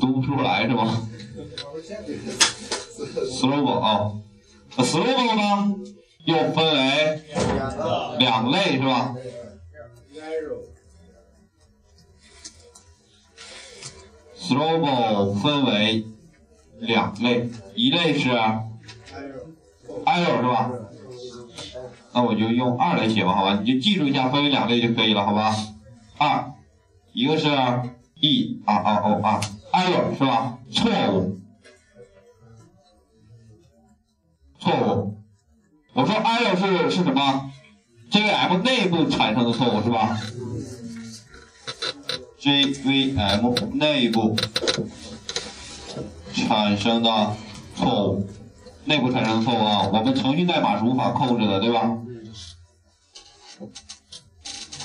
[0.00, 1.00] 读不出来是吧
[3.30, 4.12] ？slogan 啊
[4.78, 5.74] ，slogan 呢
[6.24, 7.22] 又分为
[8.18, 9.14] 两类是吧
[14.38, 16.04] ？slogan 分为
[16.80, 18.30] 两类，一类是
[20.04, 20.70] arrow 是吧？
[22.12, 23.58] 那我就用二来写吧，好吧？
[23.62, 25.56] 你就记住一下，分为两类就可以了，好吧？
[26.18, 26.52] 二，
[27.12, 29.40] 一个是 e r r o r
[29.74, 30.58] error 是吧？
[30.72, 31.40] 错误，
[34.60, 35.18] 错误。
[35.92, 37.50] 我说 error 是是什么
[38.10, 40.16] ？JVM 内部产生的错误是吧
[42.40, 44.36] ？JVM 内部
[46.32, 47.36] 产生的
[47.74, 48.28] 错误，
[48.84, 51.98] 内部产生的错误啊，我们程序代码是无法控制的，对吧？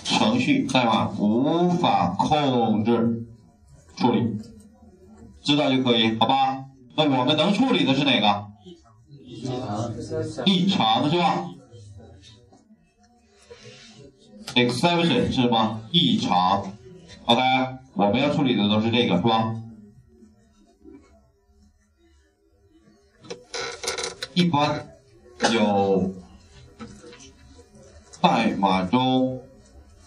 [0.03, 3.25] 程序代码无法控制
[3.95, 4.37] 处理，
[5.49, 6.65] 知道就可以，好吧？
[6.95, 8.45] 那我们能处理的是哪个？
[10.45, 11.49] 异常是吧
[14.53, 15.81] ？exception 是吗？
[15.91, 16.71] 异常
[17.25, 17.41] ，OK，
[17.95, 19.55] 我们要处理的都是这个，是吧？
[24.35, 24.87] 一般
[25.51, 26.13] 有
[28.21, 29.41] 代码中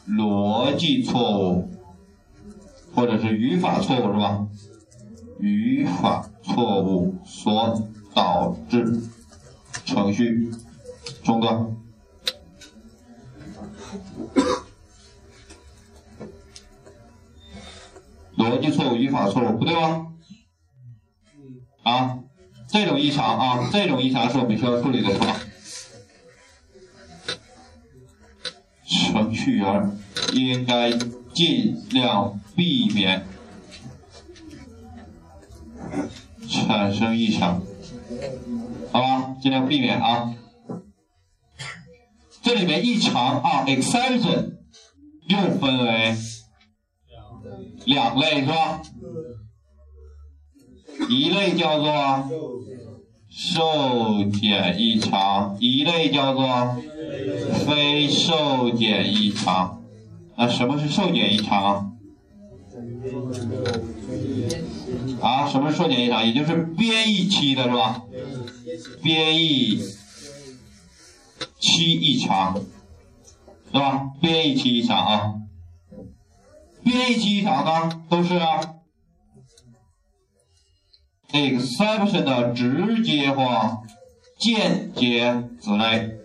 [0.08, 1.68] 逻辑错误
[2.94, 4.46] 或者是语法错误是吧？
[5.42, 9.02] 语法错误所导致
[9.84, 10.52] 程序
[11.24, 11.52] 中断。
[18.38, 20.12] 逻辑错误、语法错误，不对吗？
[21.82, 22.20] 啊，
[22.68, 25.40] 这种异常啊，这种异常是我们需要处理的，是吧？
[28.86, 29.98] 程序员
[30.32, 30.92] 应该
[31.34, 33.26] 尽量避免
[36.66, 37.62] 产生异常，
[38.92, 39.36] 好吧？
[39.40, 40.34] 尽量避免啊。
[42.42, 44.54] 这里面异常啊，exception
[45.28, 46.14] 又分为
[47.84, 48.82] 两类是吧？
[51.08, 52.28] 一类叫做
[53.28, 56.76] 受检异常，一类叫做
[57.64, 59.82] 非受检异常。
[60.36, 61.91] 那什么是受检异常？
[65.20, 66.26] 啊，什么是受检异常？
[66.26, 68.02] 也就是编译期的是吧？
[69.02, 69.78] 编译
[71.58, 72.60] 期异常，
[73.72, 74.10] 是吧？
[74.20, 75.34] 编译期异常啊。
[76.84, 78.40] 编译期异常呢，都是
[81.32, 83.82] exception 的直接或
[84.38, 86.18] 间接子类。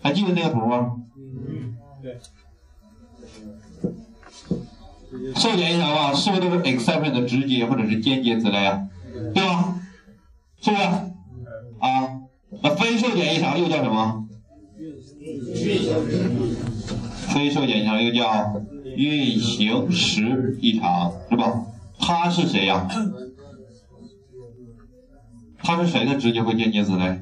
[0.00, 0.96] 还记得那个图吗？
[5.34, 8.88] 受检异常吧，是不是都是 exception 的直接或者是间接子类啊？
[9.34, 9.74] 对吧？
[10.60, 10.82] 是不是？
[10.82, 12.22] 啊，
[12.62, 14.26] 那非受检异常又叫什么？
[17.28, 18.62] 非受检异常又叫
[18.96, 21.66] 运行时异常，是吧？
[21.98, 22.86] 它是谁呀、
[25.58, 27.20] 它是谁的直接或间接子类？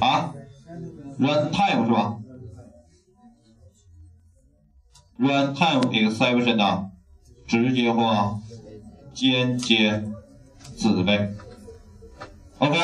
[0.00, 0.32] 啊
[1.18, 2.16] ？runtime 是吧
[5.20, 6.90] ？runtime exception 的
[7.46, 8.40] 直接或
[9.12, 10.02] 间接
[10.76, 11.34] 子呗。
[12.58, 12.78] OK，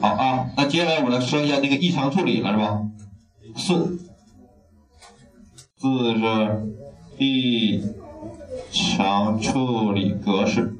[0.00, 2.82] 好啊，那接下来我们来说一下那个异常处理了，是吧？
[3.56, 3.98] 四，
[5.78, 6.74] 四是
[7.18, 7.82] 异
[8.72, 10.74] 常处理格式，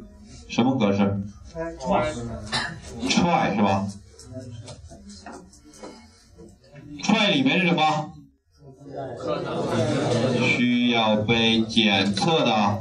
[0.49, 1.23] 什么格式
[3.09, 3.87] ？try 是吧
[7.03, 8.13] ？try 里面是什么？
[10.43, 12.81] 需要被检测的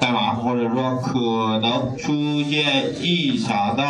[0.00, 3.82] 代码，或者说可能出现异常的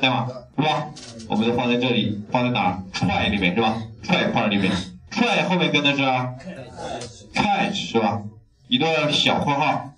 [0.00, 0.88] 代码，是吧？
[1.28, 4.72] 我们就放在这里，放在哪儿？try 里面是吧？try 块里面
[5.10, 6.02] ，try 后面跟的是
[7.34, 8.22] catch 是吧？
[8.68, 9.90] 一个小括号，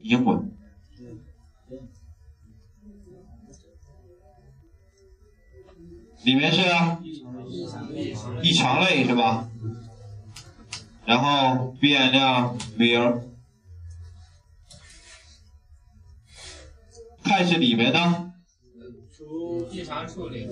[0.00, 0.50] 英文。
[6.24, 6.62] 里面是
[8.42, 9.48] 异常类是吧？
[11.04, 13.22] 然后变量名
[17.24, 18.32] ，catch 里面呢，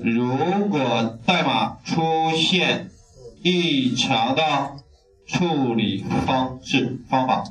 [0.03, 2.03] 如果代码出
[2.37, 2.91] 现
[3.43, 4.77] 异常的
[5.27, 7.45] 处理方式方法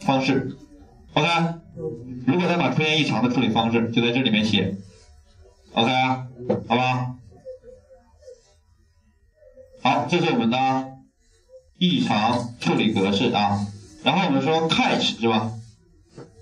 [0.00, 0.56] 方式
[1.14, 1.28] ，OK，
[2.26, 4.76] 如果代码出现异常的处理方式，就在这里面写
[5.72, 5.90] ，OK，
[6.68, 7.14] 好吧？
[9.80, 10.97] 好，这是我们的
[11.78, 13.66] 异常处理格式啊。
[14.02, 15.52] 然然后我们说 catch 是吧？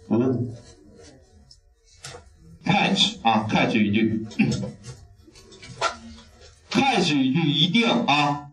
[0.09, 0.55] 五
[2.65, 4.25] catch 啊，catch 语句，
[6.71, 8.51] catch 语句一定啊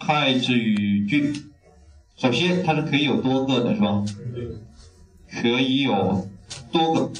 [0.00, 1.32] ，catch 语句，
[2.16, 4.04] 首先它是可以有多个的是吧？
[5.30, 6.28] 可以有
[6.72, 7.12] 多个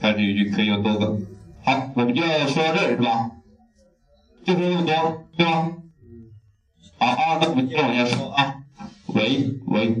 [0.00, 1.16] ，catch 语句可以有多个。
[1.62, 3.30] 好，我们就说到这儿是吧？
[4.44, 5.72] 就说这么多，对吧？
[6.98, 8.56] 好啊，那我们接着往下说啊。
[9.06, 9.96] 喂喂，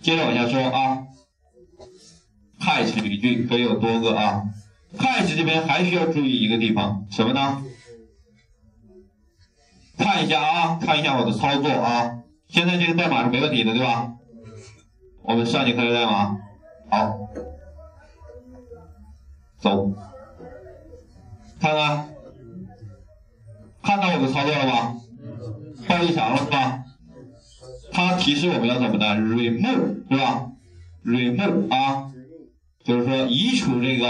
[0.00, 1.04] 接着往下说啊。
[2.60, 4.44] catch 语句可以有多个啊。
[4.96, 7.64] 开始这边还需要注意一个地方，什么呢？
[9.98, 12.22] 看一下啊，看一下我的操作啊。
[12.48, 14.14] 现在这个代码是没问题的，对吧？
[15.22, 16.38] 我们上节课的代码，
[16.88, 17.18] 好，
[19.58, 19.92] 走，
[21.60, 22.07] 看看。
[23.88, 24.96] 看到我的操作了吗？
[25.88, 26.80] 报异常了是吧？
[27.90, 30.48] 它提示我们要怎么的？remove 是吧
[31.06, 32.12] ？remove 啊，
[32.84, 34.06] 就是说移除这个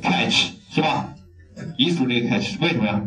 [0.00, 1.12] catch 是吧？
[1.76, 3.02] 移除这个 catch 为什么呀？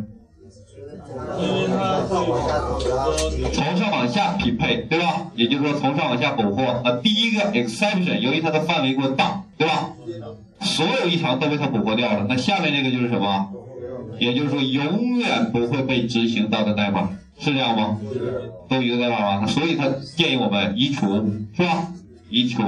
[3.52, 5.32] 从上往下匹配，对吧？
[5.34, 6.82] 也就是说从上往下捕获。
[6.86, 9.90] 那第一个 exception，由于它的范围过大，对吧？
[10.62, 12.28] 所有异常都被它捕获掉了。
[12.30, 13.50] 那下面这个就是什么？
[14.20, 17.10] 也就是说，永远不会被执行到的代码
[17.40, 18.00] 是这样吗？
[18.70, 19.48] 都一个代码吗？
[19.48, 21.24] 所以他建议我们移除，
[21.54, 21.94] 是吧？
[22.30, 22.64] 移除。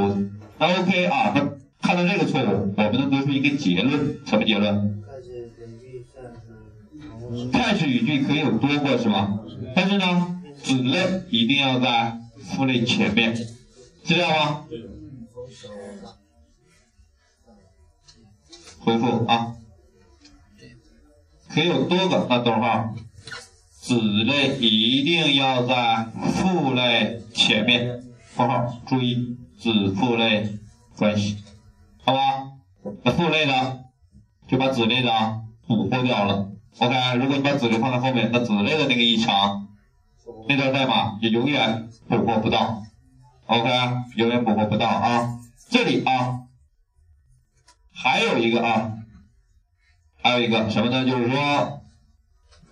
[0.57, 1.41] 那 OK 啊，那
[1.81, 5.03] 看到这个错误，我们能得出一个结论，什么结论
[7.51, 9.39] ？catch 语句可以有多个，是吧？
[9.75, 13.45] 但是呢，子类一定要在父类前面，是
[14.05, 14.65] 这样吗？
[18.79, 19.55] 回复啊。
[21.55, 22.93] 可以有多个，那逗号，
[23.71, 28.03] 子类一定要在父类前面，
[28.35, 30.49] 括号，注意子父类
[30.97, 31.37] 关系，
[32.03, 32.19] 好吧？
[33.03, 33.79] 那父类呢
[34.49, 35.09] 就把子类的
[35.65, 37.15] 捕获掉了，OK？
[37.19, 39.69] 如果你把子类放在后面，那子类的那个异常，
[40.49, 42.83] 那段代码也永远捕获不到
[43.45, 43.69] ，OK？
[44.17, 45.39] 永远捕获不到啊！
[45.69, 46.41] 这里啊，
[47.93, 48.91] 还有一个啊。
[50.25, 51.05] 还有一个什么呢？
[51.05, 51.83] 就是说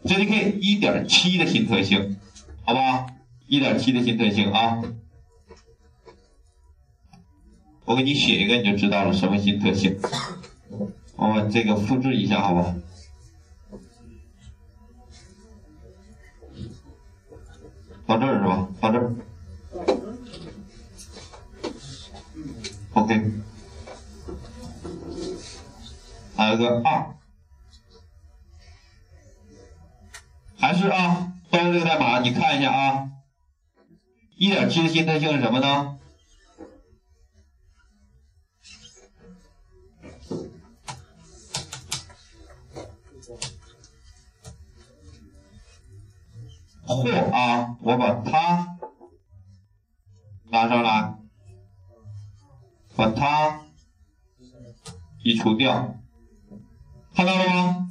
[0.06, 2.18] ，JDK 一点七的新特性，
[2.64, 3.06] 好吧？
[3.46, 4.82] 一点七的新特性啊，
[7.86, 10.00] 我给你写一个，你就知道了什么新特性。
[11.16, 12.76] 我们这个复制一下，好吧？
[18.08, 18.68] 放这儿是吧？
[18.82, 19.14] 放这儿。
[22.94, 23.32] OK。
[26.36, 27.16] 还有个二。
[30.64, 33.12] 还是啊，都是这个代码，你看一下啊。
[34.38, 36.00] 一点七的新特性是什么呢？
[46.86, 48.78] 或啊，我把它
[50.50, 51.14] 拉上来，
[52.96, 53.66] 把它
[55.26, 56.00] 移除掉，
[57.14, 57.90] 看到了吗？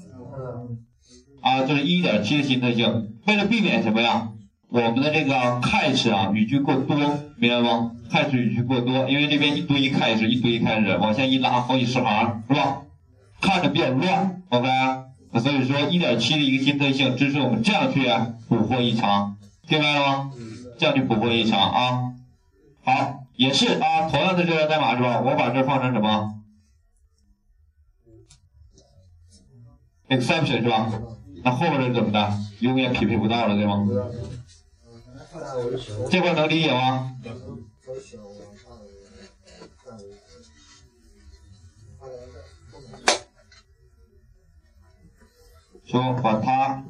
[1.42, 3.18] 啊，这是一点七的新特性。
[3.26, 4.28] 为了避免什么呀？
[4.68, 6.96] 我们的这个 catch 啊，语句过多，
[7.36, 12.82] 明白吗？catch 语句过多，因为这边一堆 catch，一堆 catch，往下一拉，好几十行，是吧？
[13.40, 14.68] 看着比较乱，OK。
[15.32, 18.06] 那所以说，一点七的一个新特性支持我们这样去
[18.48, 20.30] 捕获异常，听明白了吗？
[20.78, 22.12] 这样去捕获异常啊。
[22.84, 25.20] 好，也是啊，同样的这段代码是吧？
[25.20, 26.34] 我把这放成什么
[30.08, 30.90] ？exception 是吧？
[31.44, 32.38] 那后面是怎么的？
[32.60, 33.84] 永远匹配不到了，对吗？
[36.10, 37.16] 这块能理解吗？
[45.84, 46.84] 说把它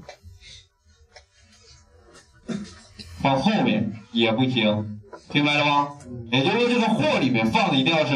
[3.20, 5.00] 放后面也不行，
[5.32, 5.98] 明白了吗？
[6.30, 8.12] 也就是说，这个货里面放的一定要是。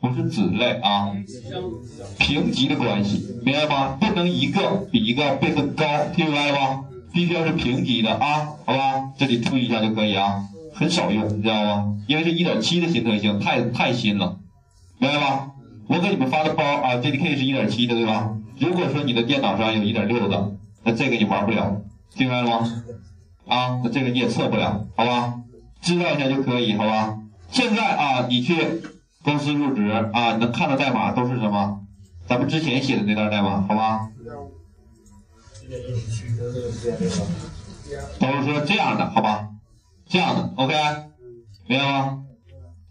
[0.00, 1.10] 不是子类啊，
[2.18, 3.98] 平级的关系，明白吗？
[4.00, 5.84] 不能一个比一个辈分高，
[6.16, 6.84] 听明白了吗？
[7.12, 9.12] 必须要是平级的啊，好吧？
[9.18, 10.42] 这里注意一下就可以啊，
[10.72, 11.96] 很少用，你知道吗？
[12.08, 14.38] 因为是一点七的新特性，太太新了，
[14.98, 15.52] 明白吗？
[15.86, 18.34] 我给你们发的包啊，JDK 是一点七的，对吧？
[18.58, 20.52] 如果说你的电脑上有一点六的，
[20.82, 21.82] 那这个你玩不了，
[22.16, 22.82] 听明白了吗？
[23.48, 25.34] 啊，那这个你也测不了，好吧？
[25.82, 27.18] 知道一下就可以，好吧？
[27.50, 28.54] 现在啊，你去。
[29.22, 31.80] 公司入职啊，能看到代码都是什么？
[32.26, 34.10] 咱们之前写的那段代码，好吧？
[38.18, 39.48] 都是说这样的，好吧？
[40.08, 40.74] 这样的，OK，
[41.66, 42.24] 明白吗？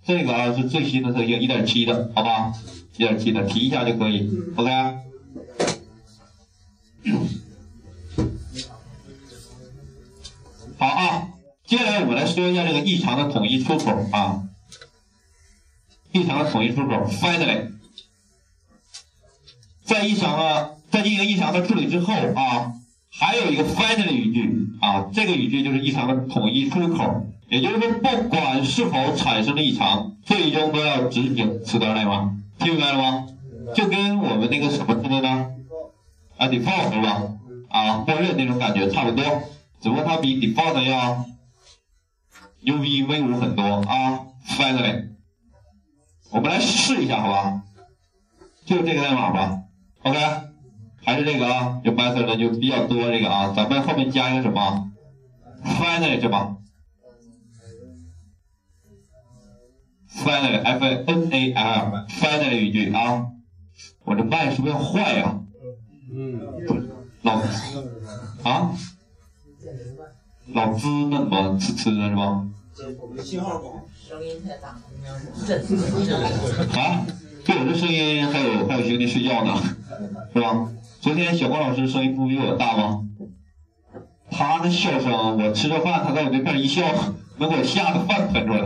[0.05, 2.53] 这个啊是最新的特性，一点七的，好吧？
[2.95, 4.69] 一点七的，提一下就可以，OK。
[10.77, 11.29] 好啊，
[11.65, 14.48] 接下来我们来说一下这个异常的统一出口啊，
[16.11, 17.71] 异常的统一出口，finally，
[19.83, 22.73] 在异常啊，在进行异常的处理之后啊，
[23.11, 33.27] 还有一个 finally 语句啊，这个语句就是异常的统一出口，也就是说，不管是否产生了异常，最终都要执行此段代码，听明白了吗？
[33.75, 35.51] 就跟我们那个什么似的呢？
[36.37, 37.23] 啊，default 是吧？
[37.69, 39.23] 啊，默认那种感觉差不多。
[39.79, 41.25] 只不过它比 default 要
[42.63, 45.08] UV 威武很多啊，finally，
[46.31, 47.63] 我们来试一下，好吧？
[48.65, 49.63] 就这个代码吧
[50.03, 50.17] ，OK，
[51.03, 54.91] 还是这个啊，有 method 的就比较多这个啊，咱们后面加一个什么
[55.63, 56.55] ？finally 是吧
[60.09, 63.25] ？finally，f n a l，finally 语句啊，
[64.05, 65.41] 我这麦是不是要坏呀？
[66.13, 66.39] 嗯，
[67.23, 67.41] 老
[68.43, 68.71] 啊？
[70.53, 72.47] 老滋那么吃吃的是吧？
[73.21, 74.69] 信号不好，声音太大，
[76.79, 77.05] 啊，
[77.43, 79.61] 对我这声音还有还有兄弟睡觉呢，
[80.33, 80.71] 是吧？
[81.01, 83.01] 昨天小光老师声音不比我大吗？
[84.31, 86.83] 他那笑声，我吃着饭，他在我对面一笑，
[87.37, 88.61] 能给我吓得饭喷出来。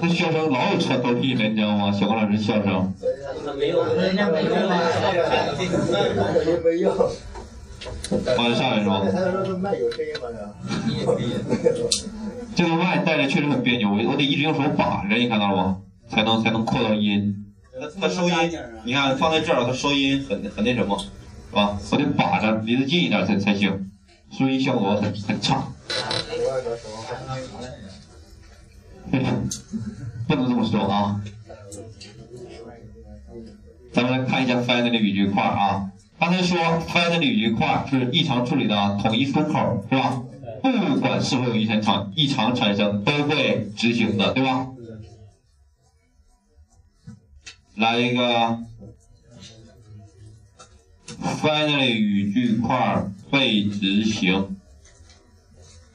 [0.00, 1.92] 那笑声老有穿透力了，你知道吗？
[1.92, 2.94] 小光老师笑声。
[3.58, 4.50] 没有，人家没有，
[6.64, 7.10] 没有。
[8.38, 9.02] 往上来是吧？
[12.58, 15.80] 这个麦戴着确实很别扭，我我得一直用手把着，你看到了吗？
[16.08, 17.46] 才能才能扩到音。
[18.00, 18.34] 它收音，
[18.82, 21.78] 你看放在这儿，它收音很很那什么，是吧？
[21.92, 23.92] 我得把着，离得近一点才才行，
[24.36, 25.68] 收音效果很很差。
[30.26, 31.20] 不能这么说啊！
[33.92, 35.92] 咱们来看一下 final 的语句块啊。
[36.18, 40.20] 刚才说 find 语句块是异常处理的统一出口，是吧？
[40.62, 44.68] 不管是否有异常产异常产生，都会执行的，对吧？
[47.76, 48.58] 来一个
[51.40, 54.56] finally 语句块被执行，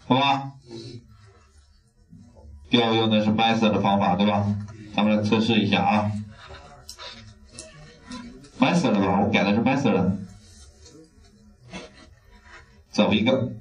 [0.06, 0.54] 好吧？
[2.70, 4.56] 调用的是 method 的方法，对吧？
[4.96, 6.12] 咱们来测试一下啊。
[8.60, 10.18] method 吧，我改的是 method。
[12.92, 13.52] 走一个，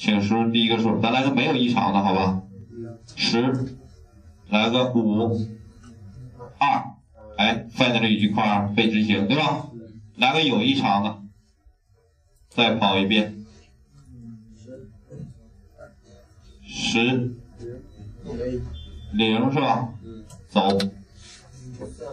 [0.00, 2.42] 请输第一个数，咱来个没有异常的，好吧？
[3.16, 3.76] 十，
[4.48, 5.46] 来个五，
[6.58, 6.94] 二，
[7.36, 9.66] 哎，find 的语句块被执行，对吧？
[10.16, 11.18] 来个有异常的，
[12.48, 13.44] 再跑一遍，
[16.66, 17.34] 十，
[19.12, 19.90] 零是吧？
[20.48, 20.78] 走，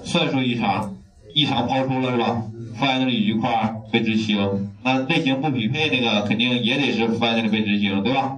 [0.03, 0.93] 算术异常。
[1.33, 8.37] 异常抛出了是吧？find 的语句块被执行，那类型不匹配那个肯定也得是 finally 被执行，对吧？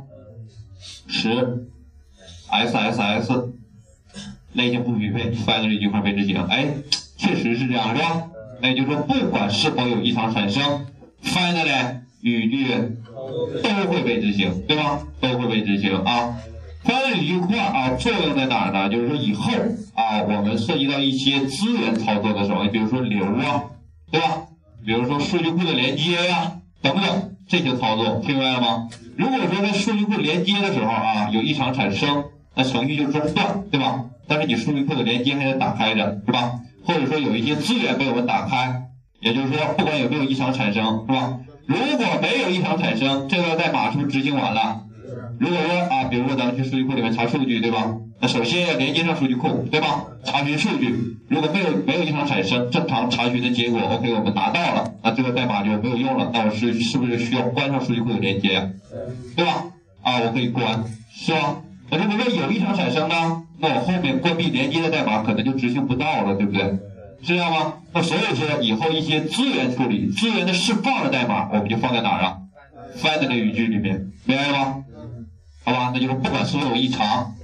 [1.08, 1.68] 十
[2.50, 3.54] ，S S S，
[4.54, 6.68] 类型不匹配，find 的语句块被执行，哎，
[7.18, 8.24] 确实是这样，是吧？
[8.62, 10.86] 那也就是说，不管是否有异常产生
[11.24, 12.68] ，finally 语句
[13.64, 15.02] 都会被执行，对吧？
[15.22, 16.36] 都会被执行啊。
[16.84, 18.90] 翻译语句块啊，作用在哪儿呢？
[18.90, 19.52] 就是说以后
[19.96, 23.64] 啊，我们涉及到一些资源操作的时候，你比如说流啊，
[24.12, 24.44] 对吧？
[24.86, 28.90] 比如说数据库的连接呀，等等这些操作，听明白了吗？
[29.18, 32.24] 如果说在数据库连接的时候啊，有异常产生，
[32.56, 34.06] 那程序就中断，对吧？
[34.28, 36.60] 但是你数据库的连接还在打开着，是吧？
[36.86, 38.84] 或者说有一些资源被我们打开，
[39.20, 41.40] 也就是说不管有没有异常产生，是吧？
[41.66, 44.86] 如果没有异常产生，这段代码是不是执行完了？
[45.40, 47.96] 如果说啊，比如说咱们去数据库里面查数据，对吧？
[48.20, 50.06] 那首先要连接上数据库，对吧？
[50.26, 50.94] 查询数据，
[51.30, 56.30] 如果没有没有异常产生，正常查询的结果，OK，我们拿到了，那这个代码就没有用了。
[56.34, 58.70] 那我是是不是需要关上数据库的连接呀？
[59.38, 59.64] 对吧？
[60.02, 61.62] 啊，我可以关，是吧？
[61.90, 63.44] 那如果说有异常产生呢？
[63.62, 66.64] 那我后面关闭连接的代码可能就执行不到了，对不对？
[67.22, 67.74] 是这样吗？
[67.94, 72.38] 那所以说以后一些资源处理、资源的释放的代码，我们就放在哪儿啊
[72.98, 74.84] ？find 的语句里面，明白了吗？
[75.70, 77.36] 好吧，那就是不管是否有异常，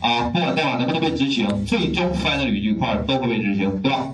[0.00, 4.12] 啊，不管代码能不能被执行，最终 find 语句块都会被执行，对吧？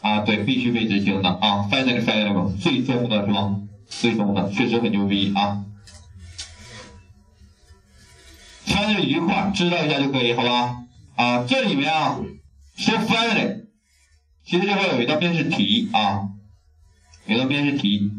[0.00, 3.54] 啊，对，必须被执行的啊，find 是 find 嘛，最终的是吧？
[3.86, 5.62] 最终的确实很牛逼啊
[8.66, 10.78] ！find 语句块知道一下就可以，好吧？
[11.16, 12.18] 啊，这里面啊，
[12.76, 13.66] 说 find，
[14.46, 16.30] 其实这块有一道面试题啊，
[17.26, 18.10] 有一道面试题。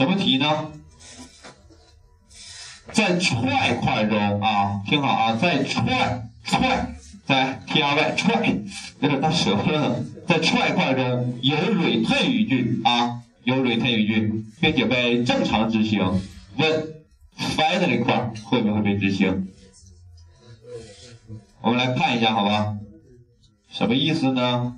[0.00, 0.72] 什么题呢？
[2.90, 6.94] 在踹块中啊，听好啊，在踹踹
[7.26, 8.46] 在 T R Y 踹，
[9.00, 10.02] 有点大舌头了。
[10.26, 16.00] 在踹块中有 return 语句啊，有 return 语句，并且被正常执行。
[16.56, 16.94] 问
[17.36, 19.48] finally 块会不会被执行？
[21.60, 22.78] 我们来看一下，好吧？
[23.70, 24.76] 什么意思呢？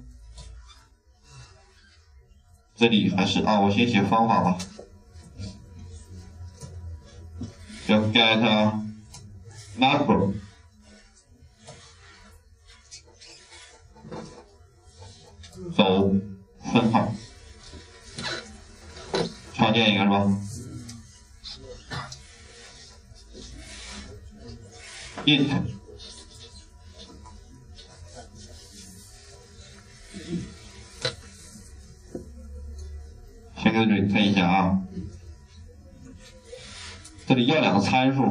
[2.75, 4.59] 这里还是啊，我先写方法吧。
[8.13, 8.39] Get
[9.77, 10.35] number，
[15.77, 16.13] 走
[16.73, 17.15] 分号，
[19.55, 20.39] 创建一个是吧
[25.25, 25.63] ？int，
[33.63, 34.83] 先给你看一下啊。
[37.25, 38.23] 这里要两个参数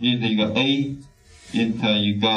[0.00, 2.28] ，int 一个 a，int 一个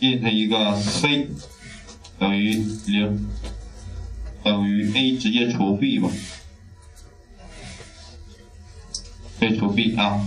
[0.00, 1.28] int 一个 c
[2.18, 2.54] 等于
[2.86, 3.28] 零，
[4.42, 6.08] 等于 a 直接除 b 吧，
[9.38, 10.26] 被除 b 啊，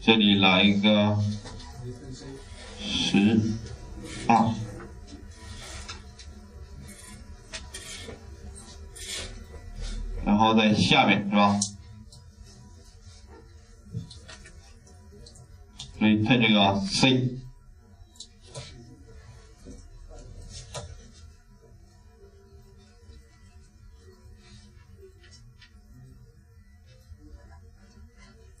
[0.00, 1.16] 这里来一个。
[3.14, 3.40] 十
[4.26, 4.52] 二，
[10.24, 11.60] 然后在下面是吧？
[15.96, 17.38] 所以看这个 C，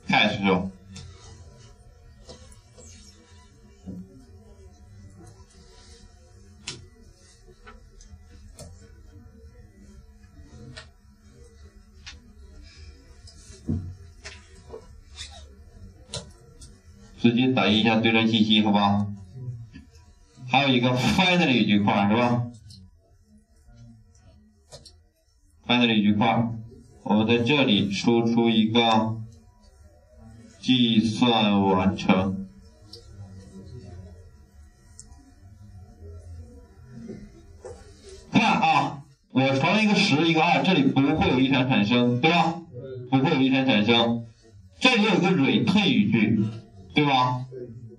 [0.06, 0.70] 开始就。
[17.52, 19.06] 打印一下对战信息，好吧？
[20.48, 22.46] 还有一个 finally 语句块是吧
[25.66, 26.48] ？finally 语句块，
[27.02, 29.16] 我们在这里输出一个
[30.60, 32.46] 计算完成。
[38.30, 42.62] 看啊，我传了一个十，一个二，这里不会有异常产生，对吧？
[43.10, 44.26] 不会有异常产生。
[44.78, 46.44] 这里有一个 return 语句。
[46.94, 47.44] 对吧？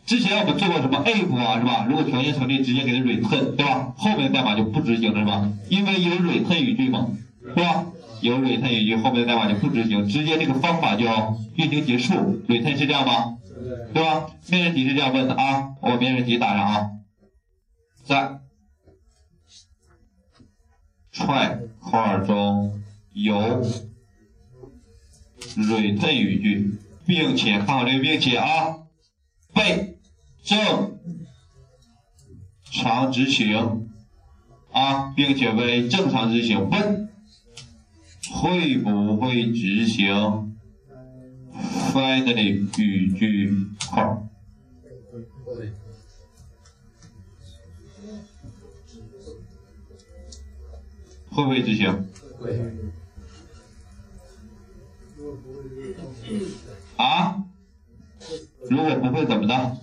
[0.06, 1.86] 之前我们做过什么 if 啊，是吧？
[1.90, 3.92] 如果条件成立，直接给它 return，对吧？
[3.98, 5.50] 后面的代码就不执行了，是吧？
[5.68, 7.10] 因为有 return 语句嘛，
[7.44, 7.88] 是吧？
[8.22, 11.06] 有 return 语句，后面的代码就不执行，直接这个方法就
[11.56, 12.14] 运行结束。
[12.48, 13.38] return 是这样吗？
[13.94, 14.28] 对吧？
[14.52, 16.90] 面试题是这样问的啊，我把面试题打上啊，
[18.04, 18.38] 在
[21.12, 22.80] try 块中
[23.14, 23.64] 有
[25.56, 26.78] return 语句，
[27.08, 28.85] 并且看好这个并且啊。
[29.56, 29.98] 被
[30.44, 31.00] 正
[32.66, 33.90] 常执行
[34.72, 37.10] 啊，并且为正常执行，问
[38.34, 40.58] 会不会执行
[41.94, 43.50] finally 语句
[43.90, 44.28] 号？
[51.30, 52.08] 会不会执行？
[52.40, 52.60] 会。
[56.98, 57.45] 啊？
[58.70, 59.78] 如果不会怎么的？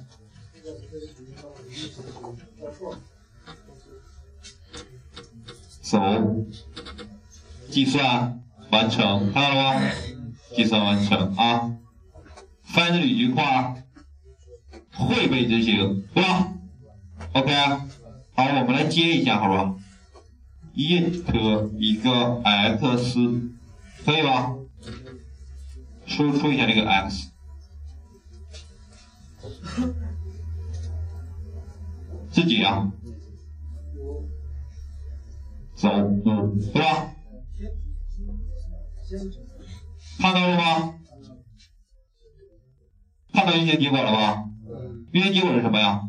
[5.83, 5.99] 走，
[7.71, 9.91] 计算完成，看到了吗？
[10.55, 11.77] 计算完成啊。
[12.63, 13.75] 翻这语句话
[14.93, 16.53] 会被执行，对吧
[17.35, 17.53] ？OK。
[18.35, 19.75] 好，我们来接一下，好吧
[20.75, 23.19] ？int 一个 x，
[24.07, 24.55] 可以吧？
[26.07, 27.32] 输出一下这个 x。
[32.31, 32.91] 自己啊，
[35.75, 36.23] 走五，
[36.73, 37.13] 对吧？
[40.19, 40.95] 看到了吗？
[43.33, 44.45] 看到运行结果了吧？
[45.13, 46.09] 运行结果是什么呀？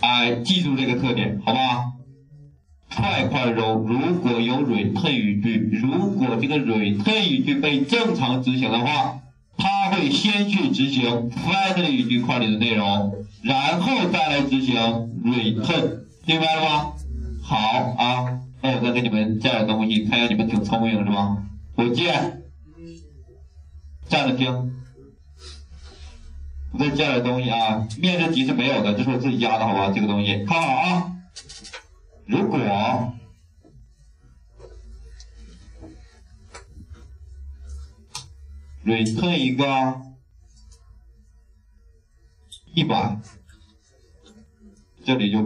[0.00, 1.92] 哎，记住这个特点，好吧？
[2.94, 9.21] 快快中如果有蕊退语句，如果这个蕊退语句被正常执行的话。
[9.62, 14.74] 它会先去执行 find 语句块里的内容，然后再来执行
[15.24, 16.92] return，明白了吗？
[17.40, 17.56] 好
[17.96, 21.36] 啊，那我再给你们加点东西，看一下你们挺聪明是吧？
[21.76, 22.42] 我见，
[24.08, 24.72] 站着听。
[26.72, 29.92] 我再加点东西啊，面试题是没有的，这是我自己加的，好吧？
[29.94, 31.12] 这个东西看好啊。
[32.26, 32.58] 如果
[38.84, 40.00] return 一个
[42.74, 43.20] 一百，
[45.04, 45.42] 这里就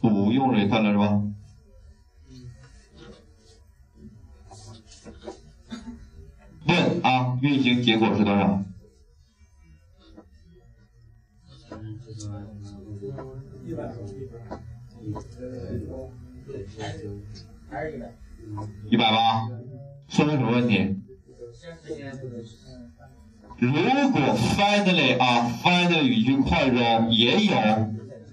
[0.00, 1.22] 不用 return 了，是吧？
[6.66, 8.64] 问啊，运行结果是多少？
[18.90, 19.48] 一百吧？
[20.08, 20.96] 说明什么问题？
[23.58, 24.20] 如果
[24.56, 27.52] finally 啊，finally 语句块中也有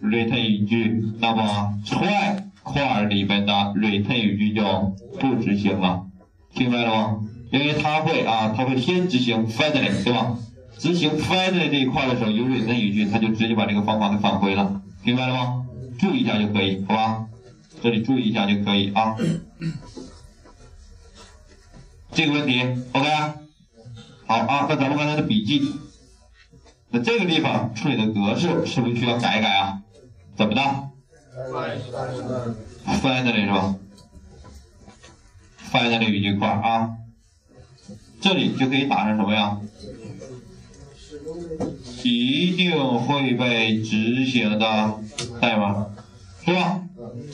[0.01, 4.63] return 语句，那么 try 块里面的 return 语句就
[5.19, 6.05] 不执行了，
[6.53, 7.19] 听明白了吗？
[7.51, 10.37] 因为它会啊，它会先执行 finally，对吧？
[10.77, 15.65] 执行 finally 这一块的时候，有 return 语句，它就直接把这个方法给返回了，明白了吗？
[15.99, 17.25] 注意一下就可以，好吧？
[17.81, 19.15] 这里注意一下就可以啊。
[22.13, 22.61] 这个问题
[22.93, 23.07] ，OK？
[24.25, 25.61] 好啊，那咱们刚才的笔记，
[26.89, 29.81] 那这个地方处理的格式是不是需要改一改啊？
[30.35, 30.61] 怎么的
[33.01, 33.75] ？finally 是吧
[35.71, 36.89] ？finally 语句块啊，
[38.19, 39.59] 这里就可以打上什么呀？
[42.03, 44.99] 一定会被执行的
[45.39, 45.87] 代码，
[46.45, 46.81] 是吧？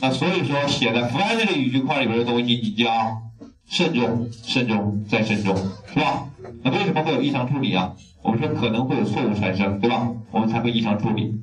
[0.02, 3.22] 那所以说写在 finally 语句块里边的东西，你就要
[3.68, 5.56] 慎重、慎重再慎重，
[5.94, 6.30] 是吧？
[6.64, 7.96] 那为什么会有异常处理啊？
[8.22, 10.10] 我们说可能会有错误产生，对吧？
[10.32, 11.42] 我们才会异常处理，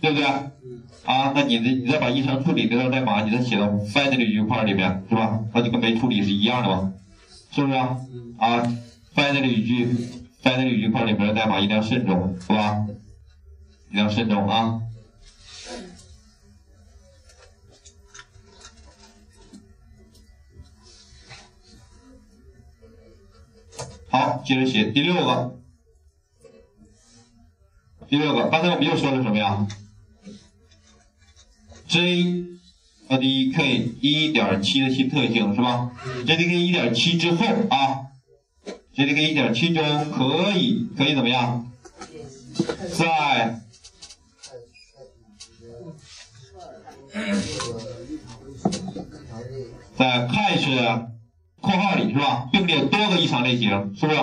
[0.00, 0.24] 对不对？
[1.04, 5.40] 啊，那你的你再把异常处理这段代码，你再写到 finally 语句块里面，是吧？
[5.52, 6.92] 那就跟没处理是一样的嘛，
[7.50, 7.96] 是不是啊
[9.14, 9.86] ？，finally 语句
[10.42, 12.86] ，finally 语句块里面的代码一定要慎重，是吧？
[13.90, 14.80] 一定要慎重啊。
[24.14, 25.58] 好，接着写第六个。
[28.08, 29.66] 第六个，刚才我们又说了什么呀
[31.88, 35.90] ？JDK 一点七的新特性是吧
[36.24, 38.06] ？JDK 一点七之后啊
[38.94, 41.72] ，JDK 一点七中可以可以怎么样？
[42.96, 43.60] 在
[49.98, 50.70] 在开始
[51.64, 52.46] 括号里是吧？
[52.52, 54.20] 并列多个异常类型，是不是？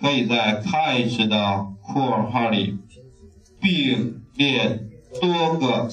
[0.00, 2.78] 可以在 catch 的括号里
[3.60, 4.80] 并列
[5.20, 5.88] 多个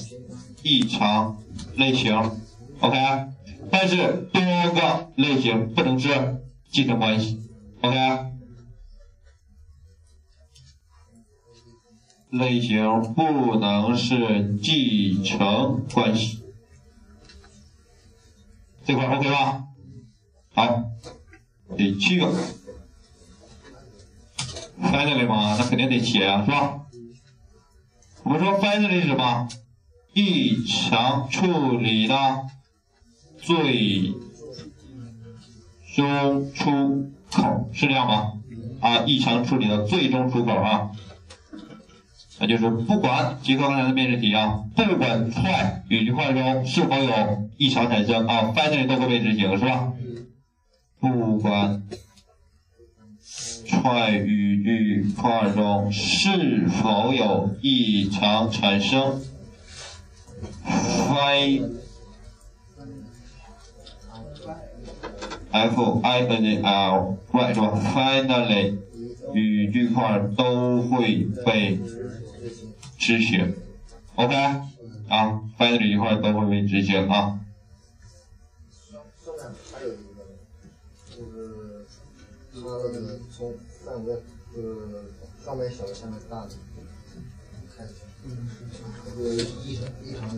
[0.62, 1.36] 异常
[1.76, 2.14] 类型
[2.80, 2.96] ，OK？
[3.70, 4.42] 但是多
[4.74, 7.38] 个类型不能是继承关系
[7.82, 8.32] ，OK？
[12.30, 16.42] 类型不能是继承关系，
[18.86, 19.64] 这块 OK 吧？
[20.54, 20.82] 好，
[21.78, 22.30] 第七个
[24.82, 26.82] ，finally 嘛，那肯定得写呀，是吧？
[28.22, 29.48] 我们说 finally 是什么？
[30.12, 32.44] 异常处理的
[33.38, 34.12] 最
[35.96, 38.32] 终出口是这样吗？
[38.82, 40.90] 啊，异常处理的最终出口啊，
[42.38, 49.94] 那就是不管结合刚才的面试题啊，不管 try 语句块中是否有异常产生啊，finally 都会被执行，是吧？
[51.02, 51.82] 不管
[53.66, 59.20] try 语句块中是否有异常产生
[60.64, 61.60] ，fi
[65.50, 68.76] f i n a l y？finally
[69.34, 71.80] 语句块都会被
[72.96, 73.56] 执行
[74.14, 74.36] ，OK
[75.08, 77.41] 啊，finally 语句块都会被执行啊。
[82.62, 83.52] 就是从
[83.84, 84.12] 上个
[84.54, 84.60] 呃
[85.44, 86.50] 上面小的下面大的
[87.76, 87.94] 开始，
[89.16, 90.30] 这个异常异常。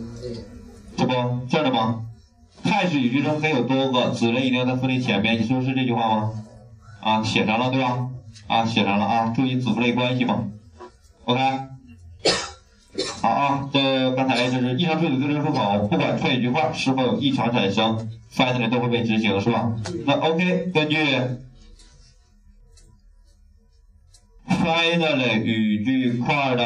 [0.97, 1.11] 这不
[1.49, 2.05] 这儿的吗？
[2.63, 5.39] 太式语句中可以有多个子类，一定要在复列前面。
[5.39, 6.33] 你说的是这句话吗？
[7.01, 8.09] 啊，写上了对吧？
[8.47, 10.49] 啊，写上了啊，注意子父类关系嘛。
[11.25, 11.41] OK。
[13.21, 19.75] 好啊，这刚才就是异常处理最终出口，不管串语句话是否有异常产生，finally 都会被执行，是吧？
[20.05, 20.97] 那 OK，根据
[24.65, 26.63] finally 语句块的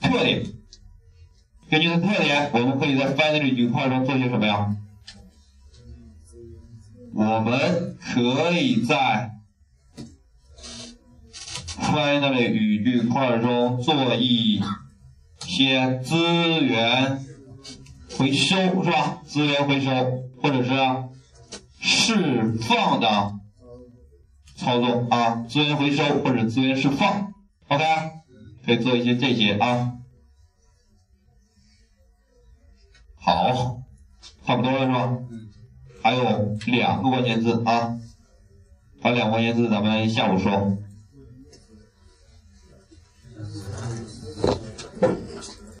[0.00, 0.44] 特点，
[1.68, 4.76] 根据它特点，我们可以在 finally 语句块中做些什么呀？
[7.14, 9.32] 我们可以在
[11.80, 14.62] final 的语句块中做一
[15.40, 17.24] 些资源
[18.16, 19.20] 回收是吧？
[19.26, 19.90] 资源回收
[20.40, 20.70] 或者是
[21.80, 23.35] 释放的
[24.66, 27.32] 操作啊，资源回收或者资源释放
[27.68, 27.84] ，OK，
[28.64, 29.92] 可以做一些这些啊。
[33.14, 33.80] 好，
[34.44, 35.18] 差不多了是吧？
[36.02, 37.96] 还有两个关键字啊，
[39.00, 40.76] 还有两个关键字，咱们下午说。